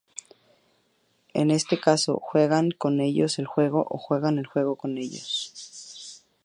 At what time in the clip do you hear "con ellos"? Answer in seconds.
4.75-6.25